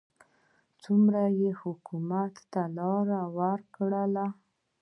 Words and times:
څومره 0.83 1.21
یې 1.41 1.49
حکومت 1.61 2.35
ته 2.51 2.61
لار 2.77 3.07
وکړه. 3.37 4.25